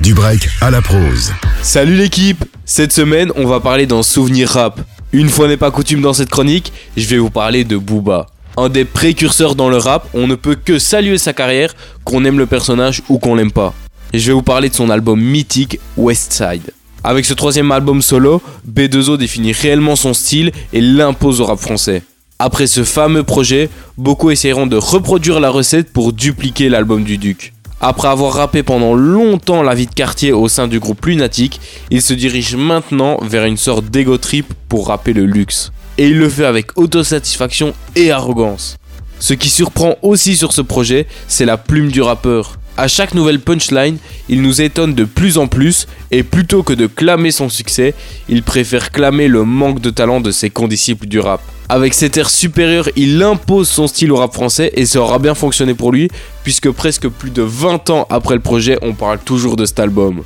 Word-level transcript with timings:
Du 0.00 0.14
break 0.14 0.48
à 0.62 0.70
la 0.70 0.80
prose. 0.80 1.30
Salut 1.62 1.94
l'équipe 1.94 2.46
Cette 2.64 2.90
semaine, 2.90 3.30
on 3.36 3.46
va 3.46 3.60
parler 3.60 3.84
d'un 3.86 4.02
souvenir 4.02 4.48
rap. 4.48 4.80
Une 5.12 5.28
fois 5.28 5.46
n'est 5.46 5.58
pas 5.58 5.70
coutume 5.70 6.00
dans 6.00 6.14
cette 6.14 6.30
chronique, 6.30 6.72
je 6.96 7.06
vais 7.06 7.18
vous 7.18 7.28
parler 7.28 7.64
de 7.64 7.76
Booba. 7.76 8.24
Un 8.56 8.70
des 8.70 8.86
précurseurs 8.86 9.54
dans 9.54 9.68
le 9.68 9.76
rap, 9.76 10.08
on 10.14 10.26
ne 10.26 10.36
peut 10.36 10.54
que 10.54 10.78
saluer 10.78 11.18
sa 11.18 11.34
carrière, 11.34 11.74
qu'on 12.04 12.24
aime 12.24 12.38
le 12.38 12.46
personnage 12.46 13.02
ou 13.10 13.18
qu'on 13.18 13.34
l'aime 13.34 13.52
pas. 13.52 13.74
Je 14.14 14.28
vais 14.28 14.32
vous 14.32 14.42
parler 14.42 14.70
de 14.70 14.74
son 14.74 14.88
album 14.88 15.20
mythique 15.20 15.78
Westside. 15.98 16.72
Avec 17.04 17.26
ce 17.26 17.34
troisième 17.34 17.70
album 17.70 18.00
solo, 18.00 18.40
B2O 18.72 19.18
définit 19.18 19.52
réellement 19.52 19.96
son 19.96 20.14
style 20.14 20.50
et 20.72 20.80
l'impose 20.80 21.42
au 21.42 21.44
rap 21.44 21.58
français. 21.58 22.02
Après 22.38 22.66
ce 22.66 22.84
fameux 22.84 23.22
projet, 23.22 23.68
beaucoup 23.98 24.30
essaieront 24.30 24.66
de 24.66 24.76
reproduire 24.76 25.40
la 25.40 25.50
recette 25.50 25.92
pour 25.92 26.14
dupliquer 26.14 26.70
l'album 26.70 27.04
du 27.04 27.18
Duc. 27.18 27.52
Après 27.82 28.08
avoir 28.08 28.34
rappé 28.34 28.62
pendant 28.62 28.94
longtemps 28.94 29.62
la 29.62 29.74
vie 29.74 29.86
de 29.86 29.94
quartier 29.94 30.32
au 30.32 30.48
sein 30.48 30.68
du 30.68 30.78
groupe 30.78 31.06
Lunatic, 31.06 31.62
il 31.90 32.02
se 32.02 32.12
dirige 32.12 32.54
maintenant 32.54 33.16
vers 33.22 33.46
une 33.46 33.56
sorte 33.56 33.86
d'ego 33.86 34.18
trip 34.18 34.52
pour 34.68 34.88
rapper 34.88 35.14
le 35.14 35.24
luxe. 35.24 35.72
Et 35.96 36.08
il 36.08 36.18
le 36.18 36.28
fait 36.28 36.44
avec 36.44 36.76
autosatisfaction 36.76 37.72
et 37.96 38.10
arrogance. 38.10 38.76
Ce 39.18 39.32
qui 39.32 39.48
surprend 39.48 39.96
aussi 40.02 40.36
sur 40.36 40.52
ce 40.52 40.60
projet, 40.60 41.06
c'est 41.26 41.46
la 41.46 41.56
plume 41.56 41.90
du 41.90 42.02
rappeur. 42.02 42.59
À 42.76 42.88
chaque 42.88 43.14
nouvelle 43.14 43.40
punchline, 43.40 43.98
il 44.28 44.42
nous 44.42 44.62
étonne 44.62 44.94
de 44.94 45.04
plus 45.04 45.38
en 45.38 45.46
plus 45.48 45.86
et 46.10 46.22
plutôt 46.22 46.62
que 46.62 46.72
de 46.72 46.86
clamer 46.86 47.30
son 47.30 47.48
succès, 47.48 47.94
il 48.28 48.42
préfère 48.42 48.90
clamer 48.90 49.28
le 49.28 49.44
manque 49.44 49.80
de 49.80 49.90
talent 49.90 50.20
de 50.20 50.30
ses 50.30 50.50
condisciples 50.50 51.06
du 51.06 51.18
rap. 51.18 51.40
Avec 51.68 51.94
cet 51.94 52.16
air 52.16 52.30
supérieur, 52.30 52.88
il 52.96 53.22
impose 53.22 53.68
son 53.68 53.86
style 53.86 54.12
au 54.12 54.16
rap 54.16 54.32
français 54.32 54.72
et 54.74 54.86
ça 54.86 55.00
aura 55.00 55.18
bien 55.18 55.34
fonctionné 55.34 55.74
pour 55.74 55.92
lui 55.92 56.08
puisque 56.42 56.70
presque 56.70 57.08
plus 57.08 57.30
de 57.30 57.42
20 57.42 57.90
ans 57.90 58.06
après 58.10 58.34
le 58.34 58.40
projet, 58.40 58.78
on 58.82 58.94
parle 58.94 59.18
toujours 59.18 59.56
de 59.56 59.66
cet 59.66 59.78
album. 59.78 60.22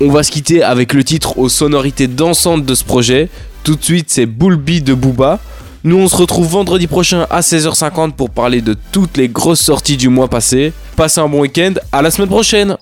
On 0.00 0.10
va 0.10 0.22
se 0.22 0.30
quitter 0.30 0.62
avec 0.62 0.92
le 0.94 1.04
titre 1.04 1.38
aux 1.38 1.48
sonorités 1.48 2.06
dansantes 2.06 2.64
de 2.64 2.74
ce 2.74 2.84
projet. 2.84 3.28
Tout 3.64 3.74
de 3.74 3.84
suite, 3.84 4.06
c'est 4.08 4.26
Bullby 4.26 4.80
de 4.80 4.94
Booba. 4.94 5.40
Nous, 5.84 5.96
on 5.96 6.08
se 6.08 6.16
retrouve 6.16 6.48
vendredi 6.48 6.88
prochain 6.88 7.26
à 7.30 7.40
16h50 7.40 8.12
pour 8.12 8.30
parler 8.30 8.60
de 8.60 8.74
toutes 8.90 9.16
les 9.16 9.28
grosses 9.28 9.60
sorties 9.60 9.96
du 9.96 10.08
mois 10.08 10.28
passé. 10.28 10.72
Passez 10.96 11.20
un 11.20 11.28
bon 11.28 11.40
week-end, 11.40 11.74
à 11.92 12.02
la 12.02 12.10
semaine 12.10 12.28
prochaine 12.28 12.76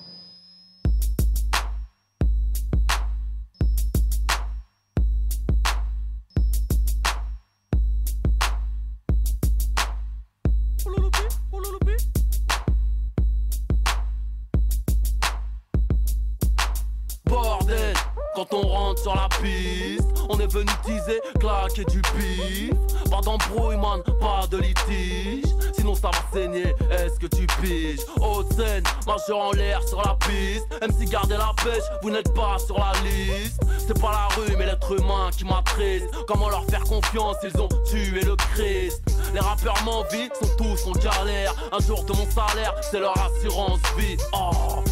quand 18.37 18.53
on 18.53 18.67
rentre 18.67 19.01
sur 19.01 19.15
la 19.15 19.27
piste, 19.41 20.07
on 20.29 20.39
est 20.39 20.53
venu 20.53 20.69
teaser, 20.85 21.19
claquer 21.39 21.83
du 21.85 22.01
bif. 22.15 22.71
Pas 23.09 23.19
d'embrouille, 23.21 23.77
man, 23.77 24.03
pas 24.19 24.45
de 24.45 24.57
litige. 24.57 25.51
Sinon 25.73 25.95
ça 25.95 26.11
va 26.11 26.19
saigner, 26.31 26.75
est-ce 26.91 27.19
que 27.19 27.25
tu 27.25 27.47
piges? 27.59 28.05
Haute 28.21 28.53
scène, 28.53 28.83
majeur 29.07 29.39
en 29.39 29.51
l'air 29.53 29.81
sur 29.87 30.03
la 30.03 30.15
piste. 30.27 30.67
Même 30.79 30.91
si 30.91 31.05
gardez 31.05 31.35
la 31.35 31.51
pêche, 31.63 31.83
vous 32.03 32.11
n'êtes 32.11 32.31
pas 32.35 32.59
sur 32.59 32.77
la 32.77 32.91
liste. 33.03 33.59
C'est 33.79 33.99
pas 33.99 34.11
la 34.11 34.27
rue, 34.35 34.55
mais 34.55 34.67
l'être 34.67 34.91
humain 34.91 35.31
qui 35.35 35.43
m'attriste. 35.43 36.05
Comment 36.27 36.49
leur 36.49 36.65
faire 36.65 36.83
confiance, 36.83 37.37
ils 37.41 37.59
ont 37.59 37.69
tué 37.89 38.21
le 38.21 38.35
Christ. 38.53 39.01
Les 39.33 39.39
rappeurs 39.39 39.81
m'envient, 39.83 40.29
sont 40.39 40.55
tous 40.57 40.85
en 40.85 40.91
galère. 40.91 41.55
Un 41.71 41.79
jour 41.79 42.03
de 42.03 42.13
mon 42.13 42.29
salaire, 42.29 42.75
c'est 42.81 42.99
leur 42.99 43.17
assurance 43.17 43.79
vie. 43.97 44.17
Oh. 44.31 44.83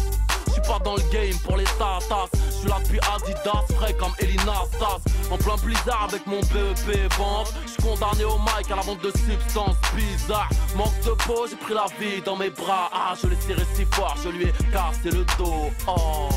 Pas 0.66 0.78
dans 0.84 0.96
le 0.96 1.02
game 1.12 1.38
pour 1.44 1.56
les 1.56 1.64
tatas. 1.64 2.28
Je 2.34 2.52
suis 2.52 2.68
là 2.68 2.78
depuis 2.82 2.98
Adidas, 3.14 3.64
frais 3.76 3.94
comme 3.94 4.12
Elina 4.18 4.62
Stas. 4.72 5.00
En 5.30 5.36
plein 5.36 5.56
blizzard 5.62 6.08
avec 6.08 6.26
mon 6.26 6.40
BEP 6.40 7.12
vente. 7.16 7.52
Je 7.66 7.70
suis 7.72 7.82
condamné 7.82 8.24
au 8.24 8.38
mic 8.38 8.70
à 8.70 8.76
la 8.76 8.82
vente 8.82 9.02
de 9.02 9.10
substances 9.10 9.76
bizarres. 9.94 10.50
Manque 10.76 11.00
de 11.04 11.12
peau, 11.24 11.46
j'ai 11.48 11.56
pris 11.56 11.74
la 11.74 11.86
vie 11.98 12.20
dans 12.22 12.36
mes 12.36 12.50
bras. 12.50 12.90
Ah, 12.92 13.14
je 13.20 13.28
l'ai 13.28 13.36
serré 13.36 13.62
si 13.74 13.84
fort, 13.92 14.16
je 14.22 14.28
lui 14.30 14.44
ai 14.44 14.52
cassé 14.72 15.10
le 15.10 15.24
dos. 15.38 15.70
Oh. 15.86 16.28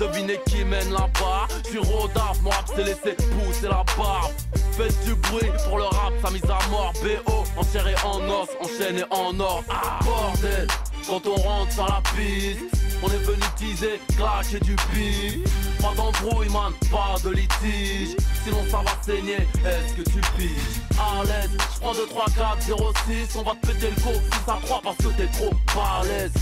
Devinez 0.00 0.40
qui 0.46 0.64
mène 0.64 0.90
là-bas 0.92 1.46
suis 1.68 1.78
Rodaf, 1.78 2.40
mon 2.40 2.48
rap 2.48 2.66
s'est 2.74 2.84
laissé 2.84 3.12
pousser 3.12 3.68
la 3.68 3.84
barbe 3.98 4.32
Faites 4.72 5.04
du 5.04 5.14
bruit 5.14 5.50
pour 5.68 5.76
le 5.76 5.84
rap, 5.84 6.14
sa 6.24 6.30
mise 6.30 6.42
à 6.44 6.58
mort 6.70 6.94
BO, 7.02 7.44
en 7.58 7.62
et 7.62 8.06
en 8.06 8.30
os, 8.30 8.48
enchaîné 8.62 9.04
en 9.10 9.38
or 9.38 9.62
Ah 9.68 9.98
bordel, 10.02 10.66
quand 11.06 11.26
on 11.26 11.34
rentre 11.34 11.72
sur 11.72 11.84
la 11.86 12.00
piste 12.16 12.79
On 13.02 13.08
est 13.08 13.24
venu 13.24 13.42
teaser, 13.56 14.00
claquer 14.16 14.60
du 14.60 14.76
bif 14.92 15.38
Pas 15.80 15.94
d'embrouille 15.96 16.48
man, 16.50 16.72
pas 16.90 17.16
de 17.24 17.30
litige. 17.30 18.16
Sinon 18.44 18.64
ça 18.70 18.78
va 18.78 18.92
saigner, 19.02 19.36
est-ce 19.64 19.94
que 19.94 20.02
tu 20.02 20.20
piges? 20.36 20.80
À 20.98 21.24
l'aise, 21.24 21.50
je 21.74 21.80
prends 21.80 21.94
2, 21.94 22.06
3, 22.06 22.24
4, 22.36 22.62
0, 22.62 22.92
6 23.06 23.36
On 23.38 23.42
va 23.42 23.52
te 23.52 23.66
péter 23.66 23.90
le 23.96 24.02
go, 24.02 24.10
6 24.12 24.50
à 24.50 24.58
3 24.66 24.80
parce 24.82 24.96
que 24.96 25.08
t'es 25.16 25.26
trop 25.28 25.50
balèze 25.74 26.32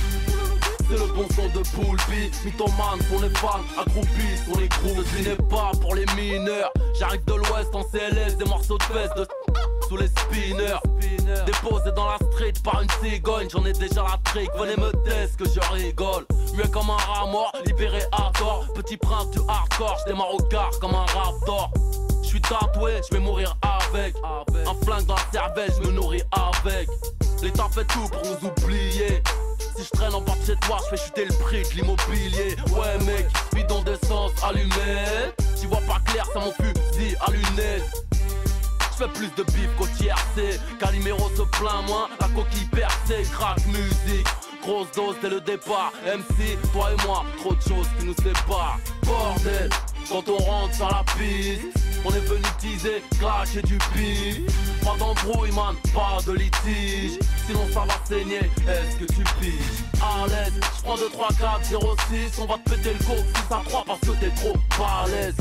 c'est 0.91 0.96
le 0.96 1.06
bon 1.12 1.26
son 1.36 1.48
de 1.48 1.62
Poulby 1.69 2.30
Mythomane 2.46 2.98
pour 3.10 3.20
les 3.20 3.28
fans, 3.36 3.60
accroupis 3.78 4.58
les 4.58 4.69
groues 4.69 5.04
Ce 5.04 5.28
n'est 5.28 5.36
pas 5.36 5.70
pour 5.82 5.94
les 5.94 6.06
mineurs. 6.16 6.72
J'arrive 6.98 7.22
de 7.26 7.34
l'ouest 7.34 7.75
en 7.75 7.82
CLS, 7.82 8.38
des 8.38 8.46
morceaux 8.46 8.78
de 8.78 8.82
fesses 8.84 9.14
de 9.14 9.26
sous 9.88 9.98
les 9.98 10.08
spinners 10.08 10.78
Déposé 11.47 11.93
dans 11.93 12.06
la 12.06 12.16
street 12.16 12.55
par 12.65 12.83
une 12.83 12.89
cigogne 13.03 13.49
J'en 13.50 13.65
ai 13.65 13.72
déjà 13.72 14.03
la 14.03 14.19
trick, 14.25 14.50
venez 14.59 14.77
me 14.77 14.93
test 15.05 15.37
que 15.37 15.44
je 15.44 15.61
rigole 15.72 16.25
Mieux 16.55 16.69
comme 16.69 16.91
un 16.91 16.97
rat 16.97 17.27
mort, 17.27 17.53
libéré 17.66 18.03
à 18.12 18.31
Petit 18.75 18.97
prince 18.97 19.31
du 19.31 19.41
hardcore, 19.49 19.97
j'démarre 20.05 20.34
au 20.34 20.43
quart 20.44 20.71
comme 20.81 20.94
un 20.94 21.06
raptor 21.06 21.71
je 22.28 22.33
suis 22.33 22.43
tatoué, 22.43 23.00
je 23.09 23.17
vais 23.17 23.22
mourir 23.22 23.56
avec. 23.62 24.15
Un 24.22 24.84
flingue 24.84 25.06
dans 25.06 25.15
la 25.15 25.22
cervelle, 25.33 25.72
je 25.81 25.88
me 25.88 25.94
nourris 25.94 26.22
avec. 26.31 26.87
L'État 27.43 27.69
fait 27.72 27.87
tout 27.87 28.06
pour 28.06 28.22
nous 28.22 28.49
oublier. 28.50 29.22
Si 29.75 29.84
je 29.84 29.91
traîne 29.91 30.12
en 30.12 30.21
bas 30.21 30.34
de 30.38 30.44
chez 30.44 30.56
toi, 30.56 30.77
je 30.91 30.97
chuter 30.97 31.25
le 31.25 31.33
prix 31.33 31.62
de 31.62 31.77
l'immobilier. 31.77 32.55
Ouais, 32.77 33.03
mec, 33.06 33.27
bidon 33.55 33.81
d'essence 33.81 34.33
allumé. 34.43 35.33
Tu 35.59 35.69
vois 35.69 35.81
pas 35.88 36.00
clair, 36.05 36.27
ça 36.34 36.41
mon 36.41 36.53
fusil 36.53 37.17
à 37.27 37.31
lunettes. 37.31 38.18
Fais 38.98 39.06
plus 39.06 39.32
de 39.36 39.44
bif 39.53 39.69
qu'au 39.78 39.86
TRC. 39.86 40.59
Calimero 40.81 41.31
se 41.36 41.42
plaint 41.56 41.86
moins, 41.86 42.09
la 42.20 42.26
coquille 42.28 42.66
percée, 42.66 43.22
crack 43.31 43.64
musique. 43.66 44.26
Grosse 44.60 44.91
dose 44.91 45.14
dès 45.22 45.31
le 45.31 45.41
départ. 45.41 45.92
MC, 46.04 46.59
toi 46.72 46.91
et 46.91 47.06
moi, 47.06 47.25
trop 47.38 47.54
de 47.54 47.62
choses 47.62 47.87
qui 47.97 48.06
nous 48.06 48.14
séparent. 48.14 48.81
Bordel, 49.04 49.70
quand 50.08 50.28
on 50.28 50.38
rentre 50.38 50.75
sur 50.75 50.88
la 50.88 51.04
piste. 51.16 51.78
On 52.04 52.10
est 52.10 52.20
venu 52.20 52.42
teaser, 52.60 53.03
claquer 53.19 53.60
du 53.62 53.76
bif 53.92 54.53
Pas 54.84 54.97
d'embrouille 54.98 55.50
man, 55.50 55.75
pas 55.92 56.19
de 56.25 56.32
litige 56.32 57.19
Sinon 57.44 57.66
ça 57.72 57.81
va 57.81 57.94
saigner, 58.04 58.38
est-ce 58.69 58.97
que 58.97 59.12
tu 59.12 59.25
piges? 59.41 59.82
À 60.00 60.26
l'aise, 60.28 60.53
je 60.76 60.82
prends 60.84 60.97
2, 60.97 61.08
3, 61.10 61.28
4, 61.28 61.64
0, 61.64 61.97
6 62.08 62.38
On 62.41 62.47
va 62.47 62.54
te 62.58 62.70
péter 62.70 62.94
le 62.98 63.04
go, 63.04 63.14
6 63.48 63.53
à 63.53 63.62
3 63.69 63.84
parce 63.84 64.00
que 64.00 64.12
t'es 64.12 64.31
trop 64.31 64.54
balèze 64.78 65.34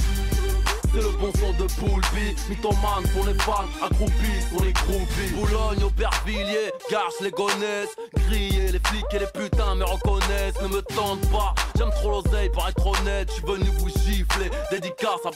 c'est 0.94 1.02
le 1.02 1.12
bon 1.18 1.31
son 1.40 1.52
de 1.53 1.68
Poulby, 1.74 2.36
mythomane 2.50 3.08
pour 3.14 3.25
les 3.25 3.34
fans, 3.36 3.66
accroupis 3.81 4.46
pour 4.52 4.64
les 4.64 4.74
groupies. 4.74 5.34
Boulogne, 5.36 5.84
Aubervilliers, 5.84 6.72
Garches, 6.90 7.20
les 7.22 7.31
gonnesses, 7.31 7.96
grillés, 8.16 8.72
les 8.72 8.80
flics 8.80 9.06
et 9.14 9.20
les 9.20 9.28
putains 9.28 9.76
me 9.76 9.86
reconnaissent, 9.86 10.62
ne 10.62 10.68
me 10.68 10.81
tentent 10.81 11.30
pas. 11.31 11.53
J'aime 11.78 11.92
trop 11.92 12.12
l'oseille 12.12 12.50
pour 12.50 12.68
être 12.68 12.86
honnête, 12.86 13.30
je 13.30 13.34
suis 13.34 13.44
venu 13.44 13.70
vous 13.78 13.90
gifler, 13.90 14.50
dédicace 14.72 15.26
à. 15.26 15.31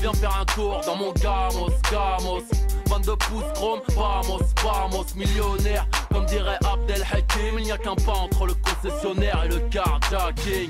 Viens 0.00 0.12
faire 0.14 0.36
un 0.40 0.44
tour 0.46 0.80
dans 0.84 0.96
mon 0.96 1.12
gamos, 1.12 1.70
gamos 1.90 2.42
22 2.90 3.16
pouces 3.16 3.44
chrome, 3.54 3.80
vamos, 3.94 4.42
vamos 4.62 5.06
Millionnaire, 5.16 5.86
comme 6.12 6.26
dirait 6.26 6.58
Abdel 6.64 7.02
Hakim 7.10 7.58
Il 7.58 7.64
n'y 7.64 7.72
a 7.72 7.78
qu'un 7.78 7.94
pas 7.94 8.12
entre 8.12 8.46
le 8.46 8.54
concessionnaire 8.54 9.44
et 9.44 9.48
le 9.48 9.60
carjacking 9.70 10.68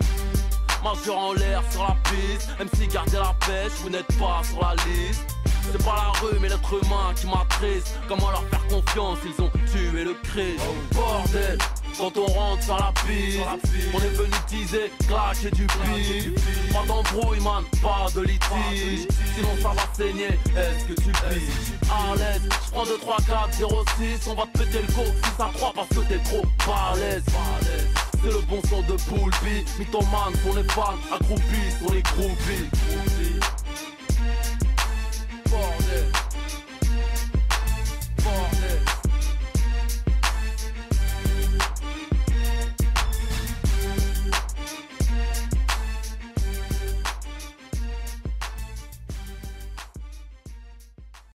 Majeur 0.82 1.16
en 1.16 1.32
l'air 1.34 1.62
sur 1.70 1.82
la 1.82 1.96
piste. 2.10 2.50
MC 2.58 2.92
gardez 2.92 3.16
la 3.16 3.34
pêche, 3.46 3.72
vous 3.82 3.90
n'êtes 3.90 4.06
pas 4.18 4.42
sur 4.42 4.60
la 4.60 4.74
liste. 4.84 5.24
C'est 5.70 5.84
pas 5.84 5.94
la 5.94 6.20
rue 6.20 6.38
mais 6.40 6.48
l'être 6.48 6.72
humain 6.72 7.14
qui 7.14 7.26
m'attriste. 7.26 7.94
Comment 8.08 8.30
leur 8.30 8.44
faire 8.48 8.66
confiance, 8.66 9.18
ils 9.24 9.42
ont 9.42 9.50
tué 9.70 10.04
le 10.04 10.14
Christ. 10.24 10.60
Bordel, 10.92 11.58
quand 11.96 12.16
on 12.16 12.26
rentre 12.26 12.62
sur 12.62 12.76
la 12.76 12.92
piste 13.06 13.38
On 13.94 13.98
est 13.98 14.08
venu 14.08 14.30
teaser, 14.48 14.90
claquer 15.06 15.50
du 15.52 15.66
bif 15.66 16.72
Pas 16.72 16.84
d'embrouille 16.86 17.40
man, 17.40 17.62
pas 17.80 18.06
de 18.14 18.22
litige. 18.22 19.06
Sinon 19.36 19.54
ça 19.62 19.68
va 19.68 19.82
saigner, 19.92 20.38
est-ce 20.56 20.84
que 20.86 21.00
tu 21.00 21.12
piges 21.12 21.90
À 21.90 22.16
l'aise, 22.16 22.42
je 22.66 22.70
prends 22.72 22.84
2, 22.84 22.98
3, 22.98 23.16
4, 23.18 23.52
0, 23.52 23.84
6 23.98 24.28
On 24.28 24.34
va 24.34 24.42
te 24.52 24.58
péter 24.58 24.82
le 24.86 24.92
go, 24.92 25.02
6 25.36 25.42
à 25.42 25.50
3 25.54 25.72
parce 25.74 25.88
que 25.88 26.00
t'es 26.08 26.18
trop 26.18 26.42
balèze 26.66 27.24
c'est 28.22 28.30
le 28.30 28.40
bon 28.48 28.60
son 28.68 28.80
de 28.82 28.96
Bullby 29.10 29.64
Mythomane 29.78 30.32
pour 30.44 30.54
les 30.54 30.64
fans, 30.64 30.94
accroupis 31.12 31.76
pour 31.80 31.92
les 31.92 32.02
groupies 32.02 32.68